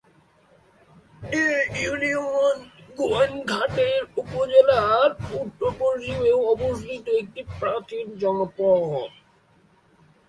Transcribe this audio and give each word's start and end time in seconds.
এ 1.37 1.45
union 1.81 2.57
Gowainghat 2.97 3.75
উপজেলার 4.21 5.09
উত্তর-পশ্চিমে 5.39 6.31
অবস্থিত 6.53 7.05
একটি 7.21 7.41
প্রাচীন 7.59 8.05
জনপদ। 8.21 9.09